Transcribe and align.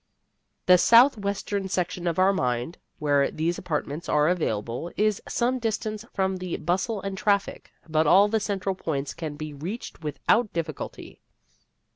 The 0.65 0.79
southwestern 0.79 1.67
section 1.67 2.07
of 2.07 2.17
our 2.17 2.33
mind, 2.33 2.79
where 2.97 3.29
these 3.29 3.59
apartments 3.59 4.09
are 4.09 4.29
available, 4.29 4.91
is 4.97 5.21
some 5.27 5.59
distance 5.59 6.05
from 6.11 6.37
the 6.37 6.57
bustle 6.57 7.03
and 7.03 7.15
traffic, 7.15 7.69
but 7.87 8.07
all 8.07 8.27
the 8.27 8.39
central 8.39 8.73
points 8.73 9.13
can 9.13 9.35
be 9.35 9.53
reached 9.53 10.01
without 10.01 10.51
difficulty. 10.53 11.21